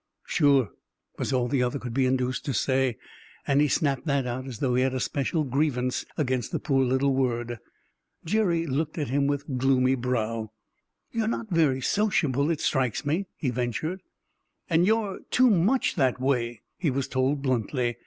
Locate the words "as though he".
4.47-4.81